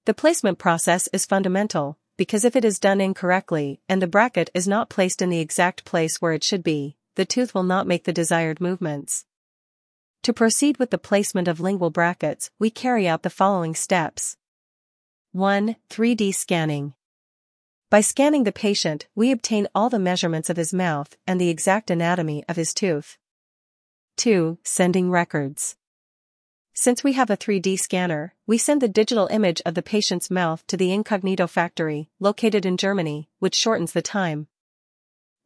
The 0.06 0.14
placement 0.14 0.58
process 0.58 1.10
is 1.12 1.26
fundamental, 1.26 1.98
because 2.16 2.46
if 2.46 2.56
it 2.56 2.64
is 2.64 2.80
done 2.80 3.02
incorrectly 3.02 3.82
and 3.90 4.02
the 4.02 4.08
bracket 4.08 4.52
is 4.54 4.70
not 4.70 4.90
placed 4.90 5.22
in 5.22 5.30
the 5.30 5.42
exact 5.42 5.84
place 5.84 6.22
where 6.22 6.32
it 6.32 6.46
should 6.46 6.64
be, 6.64 6.96
the 7.16 7.26
tooth 7.26 7.54
will 7.54 7.64
not 7.64 7.88
make 7.88 8.06
the 8.06 8.14
desired 8.14 8.62
movements. 8.62 9.26
To 10.22 10.32
proceed 10.32 10.78
with 10.78 10.92
the 10.92 10.98
placement 10.98 11.50
of 11.50 11.60
lingual 11.60 11.90
brackets, 11.90 12.52
we 12.58 12.70
carry 12.70 13.06
out 13.06 13.24
the 13.24 13.30
following 13.30 13.76
steps. 13.76 14.38
1. 15.36 15.78
3D 15.90 16.32
scanning. 16.32 16.94
By 17.90 18.02
scanning 18.02 18.44
the 18.44 18.52
patient, 18.52 19.08
we 19.16 19.32
obtain 19.32 19.68
all 19.74 19.90
the 19.90 19.98
measurements 19.98 20.48
of 20.48 20.58
his 20.58 20.76
mouth 20.76 21.18
and 21.26 21.42
the 21.42 21.50
exact 21.50 21.90
anatomy 21.90 22.46
of 22.48 22.56
his 22.56 22.72
tooth. 22.72 23.18
2. 24.18 24.60
Sending 24.64 25.10
records. 25.10 25.76
Since 26.76 27.04
we 27.04 27.14
have 27.14 27.32
a 27.32 27.36
3D 27.36 27.80
scanner, 27.80 28.36
we 28.46 28.60
send 28.60 28.80
the 28.80 28.88
digital 28.88 29.26
image 29.32 29.60
of 29.66 29.74
the 29.74 29.82
patient's 29.82 30.30
mouth 30.30 30.64
to 30.68 30.78
the 30.78 30.94
Incognito 30.94 31.48
factory, 31.48 32.12
located 32.20 32.64
in 32.64 32.78
Germany, 32.78 33.28
which 33.40 33.56
shortens 33.56 33.94
the 33.94 34.04
time. 34.04 34.46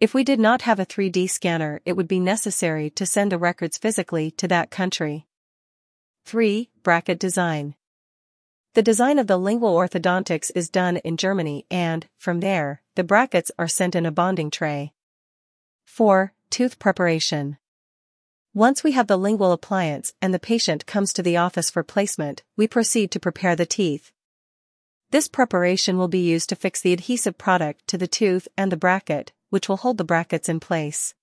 If 0.01 0.13
we 0.13 0.25
did 0.25 0.37
not 0.41 0.63
have 0.63 0.81
a 0.81 0.85
3D 0.85 1.29
scanner, 1.29 1.79
it 1.85 1.93
would 1.93 2.09
be 2.09 2.19
necessary 2.19 2.89
to 2.89 3.05
send 3.05 3.31
the 3.31 3.37
records 3.37 3.77
physically 3.77 4.31
to 4.31 4.49
that 4.49 4.69
country. 4.69 5.27
3. 6.25 6.69
Bracket 6.83 7.19
design. 7.19 7.75
The 8.77 8.83
design 8.83 9.17
of 9.17 9.25
the 9.25 9.37
lingual 9.37 9.73
orthodontics 9.73 10.51
is 10.53 10.69
done 10.69 10.97
in 10.97 11.17
Germany 11.17 11.65
and, 11.71 12.05
from 12.15 12.41
there, 12.41 12.83
the 12.93 13.03
brackets 13.03 13.49
are 13.57 13.67
sent 13.67 13.95
in 13.95 14.05
a 14.05 14.11
bonding 14.11 14.51
tray. 14.51 14.93
4. 15.85 16.31
Tooth 16.51 16.77
preparation. 16.77 17.57
Once 18.53 18.83
we 18.83 18.91
have 18.91 19.07
the 19.07 19.17
lingual 19.17 19.51
appliance 19.51 20.13
and 20.21 20.31
the 20.31 20.37
patient 20.37 20.85
comes 20.85 21.11
to 21.13 21.23
the 21.23 21.35
office 21.35 21.71
for 21.71 21.81
placement, 21.81 22.43
we 22.55 22.67
proceed 22.67 23.09
to 23.09 23.19
prepare 23.19 23.55
the 23.55 23.65
teeth. 23.65 24.11
This 25.09 25.27
preparation 25.27 25.97
will 25.97 26.07
be 26.07 26.19
used 26.19 26.49
to 26.49 26.55
fix 26.55 26.79
the 26.79 26.93
adhesive 26.93 27.39
product 27.39 27.87
to 27.87 27.97
the 27.97 28.05
tooth 28.07 28.47
and 28.55 28.71
the 28.71 28.77
bracket, 28.77 29.33
which 29.49 29.67
will 29.67 29.77
hold 29.77 29.97
the 29.97 30.03
brackets 30.03 30.47
in 30.47 30.59
place. 30.59 31.15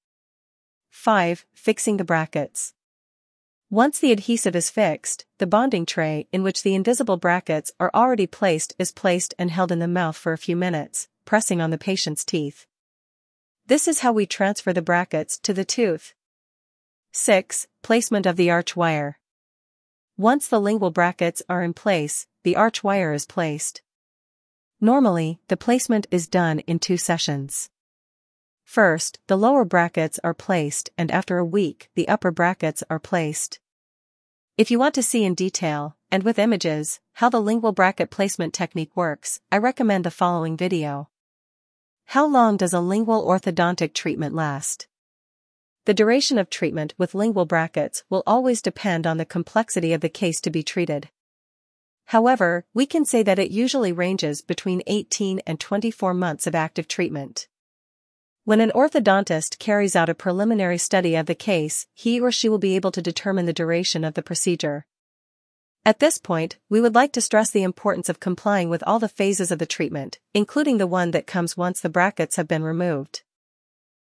5. 0.90 1.46
Fixing 1.54 1.98
the 1.98 2.04
brackets. 2.04 2.74
Once 3.74 3.98
the 3.98 4.12
adhesive 4.12 4.54
is 4.54 4.70
fixed, 4.70 5.26
the 5.38 5.48
bonding 5.48 5.84
tray 5.84 6.28
in 6.30 6.44
which 6.44 6.62
the 6.62 6.76
invisible 6.76 7.16
brackets 7.16 7.72
are 7.80 7.90
already 7.92 8.24
placed 8.24 8.72
is 8.78 8.92
placed 8.92 9.34
and 9.36 9.50
held 9.50 9.72
in 9.72 9.80
the 9.80 9.88
mouth 9.88 10.16
for 10.16 10.32
a 10.32 10.38
few 10.38 10.54
minutes, 10.54 11.08
pressing 11.24 11.60
on 11.60 11.70
the 11.70 11.76
patient's 11.76 12.24
teeth. 12.24 12.68
This 13.66 13.88
is 13.88 13.98
how 13.98 14.12
we 14.12 14.26
transfer 14.26 14.72
the 14.72 14.80
brackets 14.80 15.36
to 15.40 15.52
the 15.52 15.64
tooth. 15.64 16.14
6. 17.10 17.66
Placement 17.82 18.26
of 18.26 18.36
the 18.36 18.48
arch 18.48 18.76
wire. 18.76 19.18
Once 20.16 20.46
the 20.46 20.60
lingual 20.60 20.92
brackets 20.92 21.42
are 21.48 21.64
in 21.64 21.74
place, 21.74 22.28
the 22.44 22.54
arch 22.54 22.84
wire 22.84 23.12
is 23.12 23.26
placed. 23.26 23.82
Normally, 24.80 25.40
the 25.48 25.56
placement 25.56 26.06
is 26.12 26.28
done 26.28 26.60
in 26.60 26.78
two 26.78 26.96
sessions. 26.96 27.70
First, 28.62 29.18
the 29.26 29.36
lower 29.36 29.64
brackets 29.64 30.20
are 30.22 30.32
placed 30.32 30.90
and 30.96 31.10
after 31.10 31.38
a 31.38 31.44
week, 31.44 31.90
the 31.96 32.06
upper 32.06 32.30
brackets 32.30 32.84
are 32.88 33.00
placed. 33.00 33.58
If 34.56 34.70
you 34.70 34.78
want 34.78 34.94
to 34.94 35.02
see 35.02 35.24
in 35.24 35.34
detail, 35.34 35.96
and 36.12 36.22
with 36.22 36.38
images, 36.38 37.00
how 37.14 37.28
the 37.28 37.40
lingual 37.40 37.72
bracket 37.72 38.12
placement 38.12 38.54
technique 38.54 38.96
works, 38.96 39.40
I 39.50 39.58
recommend 39.58 40.04
the 40.04 40.12
following 40.12 40.56
video. 40.56 41.08
How 42.04 42.24
long 42.24 42.56
does 42.56 42.72
a 42.72 42.78
lingual 42.78 43.26
orthodontic 43.26 43.94
treatment 43.94 44.32
last? 44.32 44.86
The 45.86 45.94
duration 45.94 46.38
of 46.38 46.50
treatment 46.50 46.94
with 46.96 47.16
lingual 47.16 47.46
brackets 47.46 48.04
will 48.08 48.22
always 48.28 48.62
depend 48.62 49.08
on 49.08 49.16
the 49.16 49.24
complexity 49.24 49.92
of 49.92 50.02
the 50.02 50.08
case 50.08 50.40
to 50.42 50.50
be 50.50 50.62
treated. 50.62 51.10
However, 52.04 52.64
we 52.72 52.86
can 52.86 53.04
say 53.04 53.24
that 53.24 53.40
it 53.40 53.50
usually 53.50 53.90
ranges 53.90 54.40
between 54.40 54.84
18 54.86 55.40
and 55.48 55.58
24 55.58 56.14
months 56.14 56.46
of 56.46 56.54
active 56.54 56.86
treatment. 56.86 57.48
When 58.46 58.60
an 58.60 58.72
orthodontist 58.74 59.58
carries 59.58 59.96
out 59.96 60.10
a 60.10 60.14
preliminary 60.14 60.76
study 60.76 61.16
of 61.16 61.24
the 61.24 61.34
case, 61.34 61.86
he 61.94 62.20
or 62.20 62.30
she 62.30 62.50
will 62.50 62.58
be 62.58 62.76
able 62.76 62.92
to 62.92 63.00
determine 63.00 63.46
the 63.46 63.54
duration 63.54 64.04
of 64.04 64.12
the 64.12 64.22
procedure. 64.22 64.84
At 65.86 65.98
this 65.98 66.18
point, 66.18 66.58
we 66.68 66.78
would 66.78 66.94
like 66.94 67.12
to 67.12 67.22
stress 67.22 67.50
the 67.50 67.62
importance 67.62 68.10
of 68.10 68.20
complying 68.20 68.68
with 68.68 68.82
all 68.86 68.98
the 68.98 69.08
phases 69.08 69.50
of 69.50 69.58
the 69.58 69.64
treatment, 69.64 70.18
including 70.34 70.76
the 70.76 70.86
one 70.86 71.12
that 71.12 71.26
comes 71.26 71.56
once 71.56 71.80
the 71.80 71.88
brackets 71.88 72.36
have 72.36 72.46
been 72.46 72.62
removed. 72.62 73.22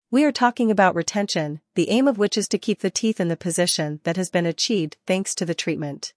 We 0.09 0.23
are 0.23 0.31
talking 0.31 0.71
about 0.71 0.95
retention, 0.95 1.61
the 1.75 1.91
aim 1.91 2.07
of 2.07 2.17
which 2.17 2.35
is 2.35 2.47
to 2.47 2.57
keep 2.57 2.79
the 2.79 2.89
teeth 2.89 3.19
in 3.19 3.27
the 3.27 3.37
position 3.37 3.99
that 4.03 4.17
has 4.17 4.31
been 4.31 4.47
achieved 4.47 4.97
thanks 5.05 5.35
to 5.35 5.45
the 5.45 5.53
treatment. 5.53 6.13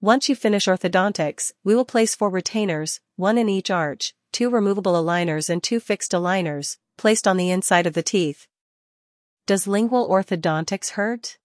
Once 0.00 0.28
you 0.28 0.34
finish 0.34 0.66
orthodontics, 0.66 1.52
we 1.62 1.76
will 1.76 1.84
place 1.84 2.16
four 2.16 2.30
retainers, 2.30 2.98
one 3.14 3.38
in 3.38 3.48
each 3.48 3.70
arch, 3.70 4.12
two 4.32 4.50
removable 4.50 4.94
aligners 4.94 5.48
and 5.48 5.62
two 5.62 5.78
fixed 5.78 6.10
aligners, 6.10 6.78
placed 6.96 7.26
on 7.26 7.36
the 7.36 7.50
inside 7.50 7.86
of 7.86 7.94
the 7.94 8.02
teeth. 8.02 8.46
Does 9.46 9.66
lingual 9.66 10.08
orthodontics 10.08 10.90
hurt? 10.90 11.38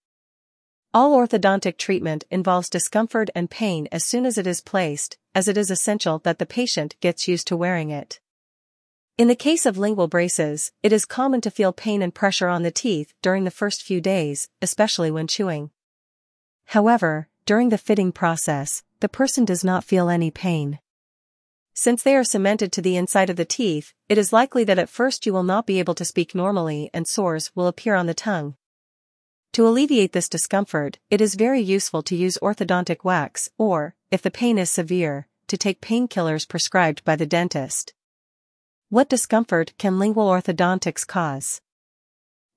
All 0.93 1.17
orthodontic 1.17 1.77
treatment 1.77 2.23
involves 2.31 2.69
discomfort 2.69 3.29
and 3.35 3.49
pain 3.49 3.87
as 3.91 4.03
soon 4.03 4.25
as 4.25 4.37
it 4.37 4.47
is 4.47 4.61
placed, 4.61 5.17
as 5.35 5.47
it 5.47 5.57
is 5.57 5.69
essential 5.69 6.19
that 6.19 6.39
the 6.39 6.45
patient 6.45 6.95
gets 7.01 7.27
used 7.27 7.47
to 7.47 7.57
wearing 7.57 7.89
it. 7.89 8.19
In 9.17 9.27
the 9.27 9.35
case 9.35 9.65
of 9.65 9.77
lingual 9.77 10.07
braces, 10.07 10.71
it 10.83 10.93
is 10.93 11.05
common 11.05 11.41
to 11.41 11.51
feel 11.51 11.73
pain 11.73 12.01
and 12.01 12.13
pressure 12.13 12.47
on 12.47 12.63
the 12.63 12.71
teeth 12.71 13.13
during 13.21 13.43
the 13.43 13.51
first 13.51 13.81
few 13.81 13.99
days, 13.99 14.49
especially 14.61 15.09
when 15.09 15.27
chewing. 15.27 15.71
However, 16.65 17.27
during 17.45 17.69
the 17.69 17.77
fitting 17.77 18.11
process, 18.11 18.83
the 18.99 19.09
person 19.09 19.43
does 19.43 19.63
not 19.63 19.83
feel 19.83 20.09
any 20.09 20.29
pain. 20.29 20.79
Since 21.79 22.01
they 22.01 22.15
are 22.15 22.23
cemented 22.23 22.71
to 22.71 22.81
the 22.81 22.97
inside 22.97 23.29
of 23.29 23.35
the 23.35 23.45
teeth, 23.45 23.93
it 24.09 24.17
is 24.17 24.33
likely 24.33 24.63
that 24.63 24.79
at 24.79 24.89
first 24.89 25.27
you 25.27 25.31
will 25.31 25.43
not 25.43 25.67
be 25.67 25.77
able 25.77 25.93
to 25.93 26.03
speak 26.03 26.33
normally 26.33 26.89
and 26.91 27.07
sores 27.07 27.51
will 27.53 27.67
appear 27.67 27.93
on 27.93 28.07
the 28.07 28.15
tongue. 28.15 28.55
To 29.53 29.67
alleviate 29.67 30.11
this 30.11 30.27
discomfort, 30.27 30.97
it 31.11 31.21
is 31.21 31.35
very 31.35 31.61
useful 31.61 32.01
to 32.01 32.15
use 32.15 32.39
orthodontic 32.41 33.03
wax 33.03 33.51
or, 33.59 33.93
if 34.09 34.23
the 34.23 34.31
pain 34.31 34.57
is 34.57 34.71
severe, 34.71 35.27
to 35.49 35.55
take 35.55 35.79
painkillers 35.79 36.49
prescribed 36.49 37.03
by 37.03 37.15
the 37.15 37.27
dentist. 37.27 37.93
What 38.89 39.07
discomfort 39.07 39.73
can 39.77 39.99
lingual 39.99 40.29
orthodontics 40.29 41.05
cause? 41.05 41.61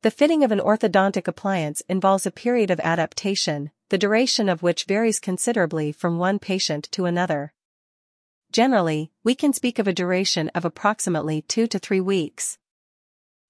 The 0.01 0.11
fitting 0.11 0.43
of 0.43 0.51
an 0.51 0.61
orthodontic 0.61 1.29
appliance 1.29 1.83
involves 1.91 2.25
a 2.25 2.31
period 2.31 2.71
of 2.71 2.81
adaptation, 2.81 3.71
the 3.91 3.99
duration 3.99 4.49
of 4.49 4.63
which 4.63 4.85
varies 4.85 5.21
considerably 5.21 5.93
from 5.93 6.17
one 6.17 6.39
patient 6.39 6.89
to 6.93 7.05
another. 7.05 7.53
Generally, 8.53 9.13
we 9.23 9.37
can 9.37 9.53
speak 9.53 9.79
of 9.79 9.87
a 9.87 9.93
duration 9.93 10.49
of 10.57 10.65
approximately 10.65 11.43
2 11.43 11.69
to 11.69 11.79
3 11.79 12.01
weeks. 12.01 12.59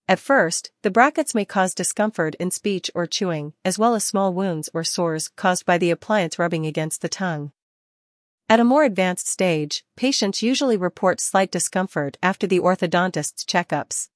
At 0.06 0.18
first, 0.18 0.72
the 0.82 0.90
brackets 0.90 1.34
may 1.34 1.44
cause 1.44 1.72
discomfort 1.72 2.34
in 2.34 2.50
speech 2.50 2.90
or 2.94 3.06
chewing, 3.06 3.54
as 3.64 3.78
well 3.78 3.94
as 3.94 4.04
small 4.04 4.34
wounds 4.34 4.68
or 4.74 4.84
sores 4.84 5.28
caused 5.28 5.64
by 5.64 5.78
the 5.78 5.90
appliance 5.90 6.38
rubbing 6.38 6.66
against 6.66 7.00
the 7.00 7.08
tongue. 7.08 7.52
At 8.48 8.60
a 8.60 8.64
more 8.64 8.82
advanced 8.82 9.28
stage, 9.28 9.84
patients 9.96 10.42
usually 10.42 10.76
report 10.76 11.20
slight 11.20 11.50
discomfort 11.50 12.18
after 12.22 12.46
the 12.46 12.58
orthodontist's 12.58 13.44
checkups. 13.44 14.08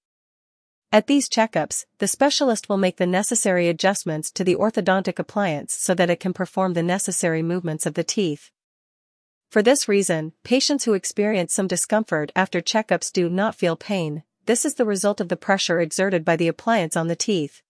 At 0.92 1.06
these 1.06 1.28
checkups, 1.28 1.86
the 1.98 2.08
specialist 2.08 2.68
will 2.68 2.76
make 2.76 2.98
the 2.98 3.06
necessary 3.06 3.68
adjustments 3.68 4.30
to 4.32 4.44
the 4.44 4.56
orthodontic 4.56 5.18
appliance 5.18 5.72
so 5.72 5.94
that 5.94 6.10
it 6.10 6.20
can 6.20 6.32
perform 6.32 6.74
the 6.74 6.82
necessary 6.82 7.42
movements 7.42 7.86
of 7.86 7.94
the 7.94 8.04
teeth. 8.04 8.50
For 9.54 9.62
this 9.62 9.86
reason, 9.86 10.32
patients 10.42 10.84
who 10.84 10.94
experience 10.94 11.54
some 11.54 11.68
discomfort 11.68 12.32
after 12.34 12.60
checkups 12.60 13.12
do 13.12 13.28
not 13.28 13.54
feel 13.54 13.76
pain, 13.76 14.24
this 14.46 14.64
is 14.64 14.74
the 14.74 14.84
result 14.84 15.20
of 15.20 15.28
the 15.28 15.36
pressure 15.36 15.78
exerted 15.78 16.24
by 16.24 16.34
the 16.34 16.48
appliance 16.48 16.96
on 16.96 17.06
the 17.06 17.14
teeth. 17.14 17.62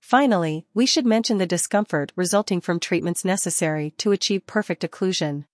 Finally, 0.00 0.64
we 0.72 0.86
should 0.86 1.04
mention 1.04 1.36
the 1.36 1.44
discomfort 1.44 2.12
resulting 2.16 2.62
from 2.62 2.80
treatments 2.80 3.26
necessary 3.26 3.90
to 3.98 4.10
achieve 4.10 4.46
perfect 4.46 4.90
occlusion. 4.90 5.44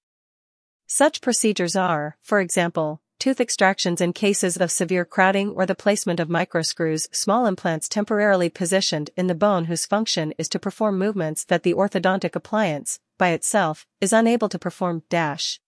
Such 0.87 1.21
procedures 1.21 1.75
are, 1.75 2.17
for 2.23 2.39
example, 2.39 3.01
tooth 3.19 3.41
extractions 3.41 4.01
in 4.01 4.13
cases 4.13 4.57
of 4.57 4.71
severe 4.71 5.05
crowding 5.05 5.49
or 5.49 5.67
the 5.67 5.75
placement 5.75 6.21
of 6.21 6.29
microscrews, 6.29 7.09
small 7.11 7.47
implants 7.47 7.89
temporarily 7.89 8.49
positioned 8.49 9.11
in 9.17 9.27
the 9.27 9.35
bone 9.35 9.65
whose 9.65 9.87
function 9.87 10.35
is 10.39 10.49
to 10.51 10.61
perform 10.61 10.97
movements 10.97 11.43
that 11.47 11.65
the 11.65 11.75
orthodontic 11.75 12.37
appliance, 12.37 13.01
by 13.19 13.31
itself, 13.31 13.87
is 14.01 14.13
unable 14.13 14.49
to 14.49 14.59
perform. 14.59 15.03
Dash. 15.09 15.61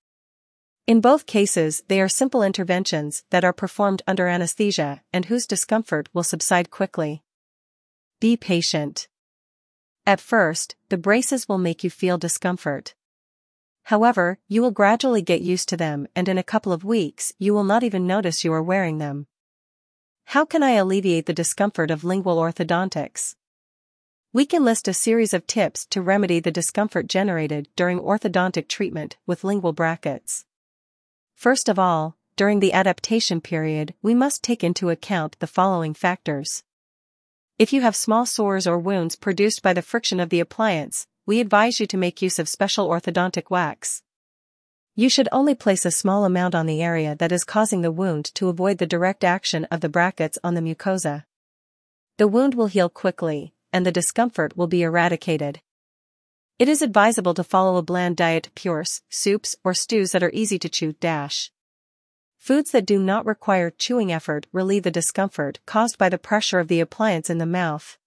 In 0.87 1.01
both 1.01 1.27
cases, 1.27 1.83
they 1.89 2.01
are 2.01 2.09
simple 2.09 2.43
interventions 2.43 3.25
that 3.31 3.45
are 3.45 3.53
performed 3.53 4.03
under 4.07 4.29
anesthesia 4.29 5.03
and 5.13 5.25
whose 5.25 5.47
discomfort 5.47 6.09
will 6.13 6.23
subside 6.23 6.71
quickly. 6.71 7.23
Be 8.21 8.37
patient. 8.37 9.09
At 10.07 10.21
first, 10.21 10.77
the 10.91 10.99
braces 10.99 11.49
will 11.49 11.57
make 11.59 11.83
you 11.83 11.91
feel 11.91 12.19
discomfort. 12.19 12.95
However, 13.85 14.39
you 14.49 14.61
will 14.61 14.71
gradually 14.71 15.23
get 15.23 15.41
used 15.41 15.69
to 15.71 15.77
them 15.77 16.07
and 16.15 16.29
in 16.29 16.37
a 16.37 16.43
couple 16.43 16.73
of 16.73 16.85
weeks 16.85 17.33
you 17.39 17.55
will 17.55 17.65
not 17.65 17.83
even 17.83 18.07
notice 18.07 18.45
you 18.45 18.53
are 18.53 18.63
wearing 18.63 18.99
them. 18.99 19.27
How 20.27 20.45
can 20.45 20.63
I 20.63 20.73
alleviate 20.73 21.27
the 21.27 21.33
discomfort 21.33 21.91
of 21.91 22.05
lingual 22.05 22.37
orthodontics? 22.37 23.37
We 24.35 24.47
can 24.47 24.65
list 24.65 24.89
a 24.89 24.95
series 24.95 25.33
of 25.33 25.47
tips 25.47 25.87
to 25.91 26.03
remedy 26.03 26.41
the 26.41 26.51
discomfort 26.51 27.07
generated 27.07 27.69
during 27.77 28.01
orthodontic 28.01 28.67
treatment 28.67 29.17
with 29.29 29.45
lingual 29.45 29.73
brackets. 29.73 30.45
First 31.37 31.69
of 31.69 31.79
all, 31.79 32.17
during 32.35 32.59
the 32.59 32.73
adaptation 32.73 33.41
period, 33.41 33.95
we 34.03 34.13
must 34.13 34.43
take 34.43 34.65
into 34.65 34.91
account 34.91 35.37
the 35.39 35.47
following 35.47 35.95
factors. 35.95 36.65
If 37.61 37.73
you 37.73 37.83
have 37.83 37.95
small 37.95 38.27
sores 38.27 38.67
or 38.67 38.77
wounds 38.77 39.15
produced 39.15 39.63
by 39.63 39.73
the 39.73 39.83
friction 39.83 40.19
of 40.19 40.31
the 40.31 40.41
appliance, 40.41 41.07
we 41.25 41.39
advise 41.39 41.79
you 41.79 41.87
to 41.87 41.97
make 41.97 42.21
use 42.21 42.41
of 42.41 42.49
special 42.49 42.89
orthodontic 42.89 43.51
wax. 43.51 44.03
You 44.97 45.09
should 45.09 45.29
only 45.31 45.55
place 45.55 45.85
a 45.85 45.93
small 45.93 46.25
amount 46.25 46.57
on 46.57 46.67
the 46.67 46.83
area 46.83 47.15
that 47.21 47.31
is 47.31 47.45
causing 47.45 47.83
the 47.83 47.93
wound 47.93 48.35
to 48.35 48.49
avoid 48.49 48.79
the 48.79 48.85
direct 48.85 49.23
action 49.23 49.65
of 49.67 49.81
the 49.81 49.89
brackets 49.89 50.39
on 50.43 50.55
the 50.55 50.61
mucosa. 50.61 51.23
The 52.17 52.27
wound 52.27 52.57
will 52.57 52.67
heal 52.67 52.89
quickly, 52.89 53.54
and 53.75 53.85
the 53.85 53.93
discomfort 53.93 54.57
will 54.57 54.69
be 54.69 54.83
eradicated. 54.83 55.61
It 56.61 56.69
is 56.69 56.81
advisable 56.81 57.35
to 57.35 57.43
follow 57.43 57.77
a 57.77 57.83
bland 57.83 58.17
diet 58.17 58.51
pures, 58.55 59.03
soups, 59.11 59.57
or 59.65 59.75
stews 59.75 60.13
that 60.13 60.23
are 60.23 60.31
easy 60.33 60.61
to 60.61 60.69
chew. 60.69 60.93
Dash. 60.93 61.51
Foods 62.39 62.71
that 62.71 62.87
do 62.87 63.01
not 63.01 63.27
require 63.27 63.71
chewing 63.71 64.13
effort 64.13 64.47
relieve 64.53 64.85
the 64.85 64.93
discomfort 64.93 65.59
caused 65.67 65.99
by 65.99 66.09
the 66.09 66.19
pressure 66.19 66.61
of 66.61 66.69
the 66.69 66.79
appliance 66.79 67.29
in 67.29 67.39
the 67.39 67.47
mouth. 67.47 67.99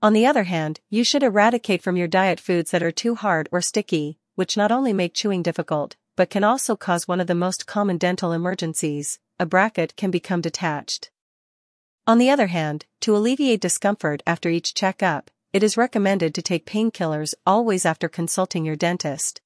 On 0.00 0.14
the 0.14 0.24
other 0.24 0.44
hand, 0.44 0.80
you 0.88 1.04
should 1.04 1.22
eradicate 1.22 1.82
from 1.82 1.98
your 1.98 2.08
diet 2.08 2.40
foods 2.40 2.70
that 2.70 2.82
are 2.82 2.90
too 2.90 3.16
hard 3.16 3.50
or 3.52 3.60
sticky, 3.60 4.18
which 4.34 4.56
not 4.56 4.72
only 4.72 4.94
make 4.94 5.12
chewing 5.12 5.42
difficult, 5.42 5.96
but 6.16 6.30
can 6.30 6.42
also 6.42 6.74
cause 6.74 7.06
one 7.06 7.20
of 7.20 7.26
the 7.26 7.34
most 7.34 7.66
common 7.66 7.98
dental 7.98 8.32
emergencies, 8.32 9.18
a 9.38 9.44
bracket 9.44 9.94
can 9.96 10.10
become 10.10 10.40
detached. 10.40 11.10
On 12.10 12.18
the 12.18 12.30
other 12.30 12.48
hand, 12.48 12.86
to 13.02 13.16
alleviate 13.16 13.60
discomfort 13.60 14.20
after 14.26 14.48
each 14.48 14.74
checkup, 14.74 15.30
it 15.52 15.62
is 15.62 15.76
recommended 15.76 16.34
to 16.34 16.42
take 16.42 16.66
painkillers 16.66 17.34
always 17.46 17.86
after 17.86 18.08
consulting 18.08 18.64
your 18.64 18.74
dentist 18.74 19.40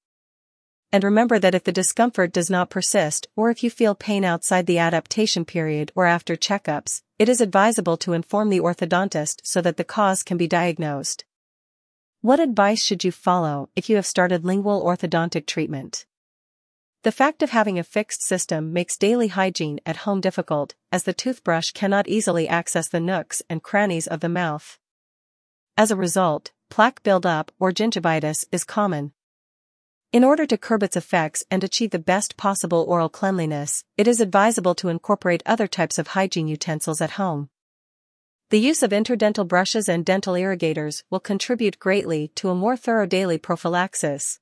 and 0.94 1.02
remember 1.02 1.40
that 1.40 1.56
if 1.56 1.64
the 1.64 1.72
discomfort 1.72 2.32
does 2.32 2.48
not 2.48 2.70
persist 2.70 3.26
or 3.34 3.50
if 3.50 3.64
you 3.64 3.68
feel 3.68 3.96
pain 3.96 4.24
outside 4.24 4.64
the 4.64 4.78
adaptation 4.78 5.44
period 5.44 5.90
or 5.96 6.06
after 6.06 6.36
checkups, 6.36 7.02
it 7.18 7.28
is 7.28 7.40
advisable 7.40 7.96
to 7.96 8.12
inform 8.12 8.48
the 8.48 8.60
orthodontist 8.60 9.40
so 9.42 9.60
that 9.60 9.76
the 9.76 9.82
cause 9.82 10.22
can 10.22 10.36
be 10.36 10.46
diagnosed. 10.46 11.24
What 12.20 12.38
advice 12.38 12.80
should 12.80 13.02
you 13.02 13.10
follow 13.10 13.70
if 13.74 13.90
you 13.90 13.96
have 13.96 14.06
started 14.06 14.44
lingual 14.44 14.84
orthodontic 14.84 15.46
treatment? 15.46 16.06
The 17.04 17.12
fact 17.12 17.42
of 17.42 17.50
having 17.50 17.78
a 17.78 17.84
fixed 17.84 18.22
system 18.22 18.72
makes 18.72 18.96
daily 18.96 19.28
hygiene 19.28 19.78
at 19.84 20.04
home 20.08 20.22
difficult, 20.22 20.74
as 20.90 21.02
the 21.02 21.12
toothbrush 21.12 21.72
cannot 21.72 22.08
easily 22.08 22.48
access 22.48 22.88
the 22.88 22.98
nooks 22.98 23.42
and 23.50 23.62
crannies 23.62 24.06
of 24.06 24.20
the 24.20 24.30
mouth. 24.30 24.78
As 25.76 25.90
a 25.90 25.96
result, 25.96 26.52
plaque 26.70 27.02
buildup 27.02 27.52
or 27.58 27.72
gingivitis 27.72 28.46
is 28.50 28.64
common. 28.64 29.12
In 30.14 30.24
order 30.24 30.46
to 30.46 30.56
curb 30.56 30.82
its 30.82 30.96
effects 30.96 31.44
and 31.50 31.62
achieve 31.62 31.90
the 31.90 31.98
best 31.98 32.38
possible 32.38 32.86
oral 32.88 33.10
cleanliness, 33.10 33.84
it 33.98 34.08
is 34.08 34.22
advisable 34.22 34.74
to 34.76 34.88
incorporate 34.88 35.42
other 35.44 35.66
types 35.66 35.98
of 35.98 36.06
hygiene 36.16 36.48
utensils 36.48 37.02
at 37.02 37.18
home. 37.20 37.50
The 38.48 38.60
use 38.60 38.82
of 38.82 38.92
interdental 38.92 39.46
brushes 39.46 39.90
and 39.90 40.06
dental 40.06 40.36
irrigators 40.36 41.04
will 41.10 41.20
contribute 41.20 41.78
greatly 41.78 42.28
to 42.36 42.48
a 42.48 42.54
more 42.54 42.78
thorough 42.78 43.04
daily 43.04 43.36
prophylaxis. 43.36 44.40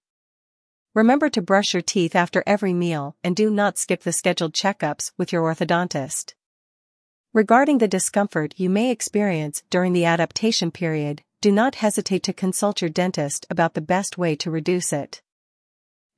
Remember 0.95 1.31
to 1.31 1.41
brush 1.41 1.73
your 1.73 1.81
teeth 1.81 2.15
after 2.15 2.43
every 2.47 2.75
meal 2.75 3.17
and 3.25 3.35
do 3.35 3.51
not 3.51 3.79
skip 3.79 4.03
the 4.03 4.13
scheduled 4.13 4.53
checkups 4.53 5.11
with 5.17 5.33
your 5.33 5.43
orthodontist. 5.43 6.35
Regarding 7.33 7.79
the 7.79 7.89
discomfort 7.89 8.53
you 8.59 8.69
may 8.69 8.91
experience 8.91 9.63
during 9.71 9.95
the 9.95 10.05
adaptation 10.05 10.71
period, 10.71 11.23
do 11.41 11.51
not 11.51 11.77
hesitate 11.77 12.23
to 12.25 12.35
consult 12.35 12.83
your 12.83 12.91
dentist 12.91 13.47
about 13.49 13.73
the 13.73 13.81
best 13.81 14.19
way 14.19 14.37
to 14.37 14.51
reduce 14.51 14.93
it. 14.93 15.23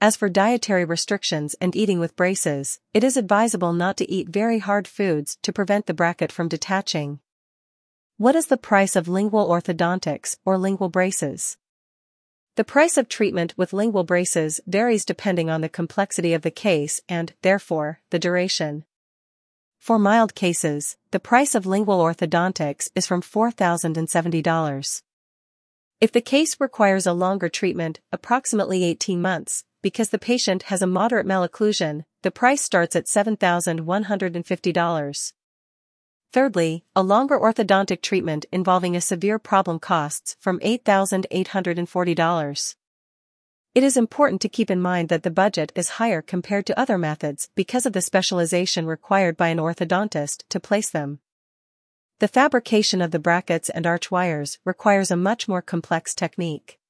As 0.01 0.17
for 0.17 0.29
dietary 0.29 0.85
restrictions 0.85 1.55
and 1.61 1.77
eating 1.77 2.01
with 2.01 2.17
braces, 2.17 2.81
it 2.93 3.05
is 3.05 3.17
advisable 3.17 3.73
not 3.73 3.97
to 3.99 4.11
eat 4.11 4.29
very 4.29 4.59
hard 4.59 4.89
foods 4.89 5.39
to 5.43 5.53
prevent 5.53 5.87
the 5.87 5.95
bracket 5.95 6.33
from 6.33 6.49
detaching. 6.49 7.21
What 8.17 8.35
is 8.35 8.47
the 8.47 8.57
price 8.57 8.97
of 8.97 9.07
lingual 9.07 9.49
orthodontics 9.49 10.37
or 10.45 10.59
lingual 10.59 10.89
braces? 10.89 11.59
The 12.57 12.63
price 12.63 12.97
of 12.97 13.09
treatment 13.09 13.53
with 13.57 13.73
lingual 13.73 14.05
braces 14.05 14.61
varies 14.65 15.05
depending 15.05 15.51
on 15.51 15.61
the 15.61 15.69
complexity 15.69 16.35
of 16.35 16.43
the 16.43 16.53
case 16.53 17.01
and, 17.09 17.33
therefore, 17.43 17.99
the 18.11 18.19
duration. 18.21 18.85
For 19.81 19.99
mild 19.99 20.37
cases, 20.37 20.97
the 21.11 21.19
price 21.19 21.57
of 21.57 21.67
lingual 21.67 21.99
orthodontics 21.99 22.91
is 22.95 23.09
from 23.09 23.23
$4,070. 23.23 25.03
If 26.01 26.13
the 26.13 26.21
case 26.21 26.61
requires 26.61 27.07
a 27.07 27.13
longer 27.13 27.49
treatment, 27.49 27.99
approximately 28.13 28.85
18 28.85 29.21
months, 29.21 29.65
because 29.83 30.11
the 30.11 30.21
patient 30.21 30.63
has 30.65 30.81
a 30.81 30.87
moderate 30.87 31.27
malocclusion, 31.27 32.05
the 32.23 32.31
price 32.31 32.63
starts 32.63 32.95
at 32.95 33.07
$7,150. 33.07 35.33
Thirdly, 36.35 36.85
a 36.97 37.03
longer 37.05 37.39
orthodontic 37.39 38.03
treatment 38.03 38.45
involving 38.51 38.97
a 38.97 39.01
severe 39.01 39.39
problem 39.39 39.79
costs 39.79 40.37
from 40.41 40.59
$8,840. 40.59 42.75
It 43.77 43.85
is 43.85 43.97
important 43.97 44.41
to 44.41 44.49
keep 44.49 44.69
in 44.69 44.83
mind 44.83 45.11
that 45.11 45.23
the 45.23 45.31
budget 45.31 45.71
is 45.77 45.91
higher 45.91 46.21
compared 46.21 46.67
to 46.67 46.77
other 46.77 46.99
methods 46.99 47.51
because 47.55 47.87
of 47.87 47.93
the 47.93 48.03
specialization 48.03 48.85
required 48.85 49.37
by 49.37 49.47
an 49.47 49.59
orthodontist 49.59 50.43
to 50.49 50.59
place 50.59 50.91
them. 50.91 51.21
The 52.19 52.27
fabrication 52.27 53.01
of 53.01 53.13
the 53.13 53.21
brackets 53.21 53.71
and 53.71 53.87
arch 53.87 54.11
wires 54.11 54.59
requires 54.65 55.13
a 55.13 55.17
much 55.17 55.47
more 55.47 55.63
complex 55.63 56.17
technique. 56.17 56.81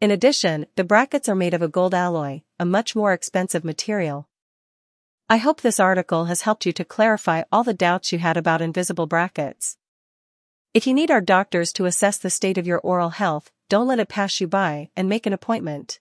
In 0.00 0.10
addition, 0.10 0.66
the 0.74 0.82
brackets 0.82 1.28
are 1.28 1.36
made 1.36 1.54
of 1.54 1.62
a 1.62 1.68
gold 1.68 1.94
alloy, 1.94 2.40
a 2.58 2.64
much 2.64 2.96
more 2.96 3.12
expensive 3.12 3.62
material. 3.62 4.27
I 5.30 5.36
hope 5.36 5.60
this 5.60 5.78
article 5.78 6.24
has 6.24 6.40
helped 6.40 6.64
you 6.64 6.72
to 6.72 6.86
clarify 6.86 7.42
all 7.52 7.62
the 7.62 7.74
doubts 7.74 8.12
you 8.12 8.18
had 8.18 8.38
about 8.38 8.62
invisible 8.62 9.06
brackets. 9.06 9.76
If 10.72 10.86
you 10.86 10.94
need 10.94 11.10
our 11.10 11.20
doctors 11.20 11.70
to 11.74 11.84
assess 11.84 12.16
the 12.16 12.30
state 12.30 12.56
of 12.56 12.66
your 12.66 12.78
oral 12.78 13.10
health, 13.10 13.50
don't 13.68 13.86
let 13.86 14.00
it 14.00 14.08
pass 14.08 14.40
you 14.40 14.46
by 14.46 14.88
and 14.96 15.06
make 15.06 15.26
an 15.26 15.34
appointment. 15.34 16.00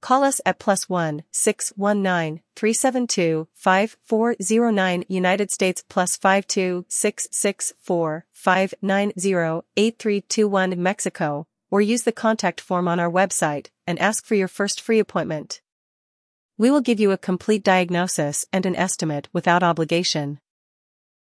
Call 0.00 0.24
us 0.24 0.40
at 0.44 0.58
plus 0.58 0.88
1 0.88 1.22
619 1.30 2.42
372 2.56 3.46
5409 3.54 5.04
United 5.08 5.52
States 5.52 5.84
plus 5.88 6.16
52 6.16 6.86
664 6.88 8.26
590 8.32 9.62
8321 9.76 10.82
Mexico 10.82 11.46
or 11.70 11.80
use 11.80 12.02
the 12.02 12.10
contact 12.10 12.60
form 12.60 12.88
on 12.88 12.98
our 12.98 13.10
website 13.10 13.68
and 13.86 13.96
ask 14.00 14.26
for 14.26 14.34
your 14.34 14.48
first 14.48 14.80
free 14.80 14.98
appointment. 14.98 15.60
We 16.56 16.70
will 16.70 16.80
give 16.80 17.00
you 17.00 17.10
a 17.10 17.18
complete 17.18 17.64
diagnosis 17.64 18.46
and 18.52 18.64
an 18.64 18.76
estimate 18.76 19.28
without 19.32 19.64
obligation. 19.64 20.38